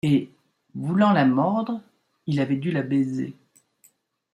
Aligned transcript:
Et, 0.03 0.31
voulant 0.73 1.13
la 1.13 1.25
mordre, 1.25 1.79
il 2.25 2.39
avait 2.39 2.55
dû 2.55 2.71
la 2.71 2.81
baiser. 2.81 3.35